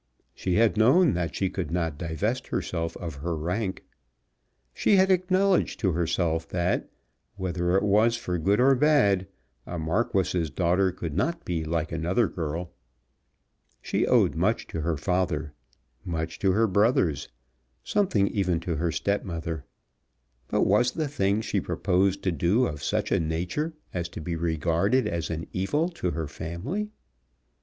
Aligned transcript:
She 0.33 0.55
had 0.55 0.77
known 0.77 1.13
that 1.13 1.35
she 1.35 1.47
could 1.47 1.69
not 1.69 1.99
divest 1.99 2.47
herself 2.47 2.97
of 2.97 3.17
her 3.17 3.35
rank. 3.37 3.83
She 4.73 4.95
had 4.95 5.11
acknowledged 5.11 5.79
to 5.81 5.91
herself 5.91 6.47
that, 6.49 6.89
whether 7.35 7.77
it 7.77 7.83
was 7.83 8.17
for 8.17 8.39
good 8.39 8.59
or 8.59 8.73
bad, 8.73 9.27
a 9.67 9.77
Marquis's 9.77 10.49
daughter 10.49 10.91
could 10.91 11.13
not 11.15 11.45
be 11.45 11.63
like 11.63 11.91
another 11.91 12.27
girl. 12.27 12.71
She 13.79 14.07
owed 14.07 14.33
much 14.33 14.65
to 14.69 14.81
her 14.81 14.97
father, 14.97 15.53
much 16.03 16.39
to 16.39 16.51
her 16.53 16.65
brothers, 16.65 17.27
something 17.83 18.27
even 18.27 18.59
to 18.61 18.77
her 18.77 18.91
stepmother. 18.91 19.65
But 20.47 20.63
was 20.63 20.93
the 20.93 21.07
thing 21.07 21.41
she 21.41 21.61
proposed 21.61 22.23
to 22.23 22.31
do 22.31 22.65
of 22.65 22.81
such 22.83 23.11
a 23.11 23.19
nature 23.19 23.73
as 23.93 24.09
to 24.09 24.19
be 24.19 24.35
regarded 24.35 25.07
as 25.07 25.29
an 25.29 25.45
evil 25.53 25.89
to 25.89 26.09
her 26.09 26.27
family? 26.27 26.89